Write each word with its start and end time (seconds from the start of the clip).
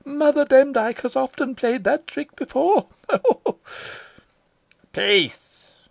"Mother 0.03 0.45
Demdike 0.45 1.01
has 1.01 1.15
often 1.15 1.53
played 1.53 1.83
that 1.83 2.07
trick 2.07 2.35
before 2.35 2.87
ho! 3.07 3.21
ho!" 3.45 3.59
"Peace!" 4.91 5.67